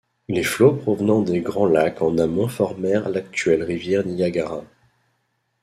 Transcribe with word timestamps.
Les 0.29 0.41
flots 0.41 0.73
provenant 0.73 1.21
des 1.21 1.41
Grands 1.41 1.67
Lacs 1.67 2.01
en 2.01 2.17
amont 2.17 2.47
formèrent 2.47 3.07
l’actuelle 3.07 3.61
rivière 3.61 4.03
Niagara. 4.03 4.63